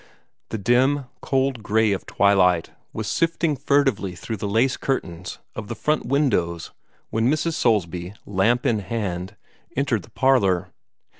The 0.49 0.57
dim, 0.57 1.05
cold 1.21 1.61
gray 1.61 1.91
of 1.91 2.07
twilight 2.07 2.71
was 2.91 3.05
sifting 3.07 3.55
furtively 3.55 4.15
through 4.15 4.37
the 4.37 4.47
lace 4.49 4.75
curtains 4.75 5.37
of 5.55 5.67
the 5.67 5.75
front 5.75 6.07
windows 6.07 6.71
when 7.11 7.29
Mrs. 7.29 7.53
Soulsby, 7.53 8.15
lamp 8.25 8.65
in 8.65 8.79
hand, 8.79 9.35
entered 9.75 10.01
the 10.01 10.09
parlor. 10.09 10.73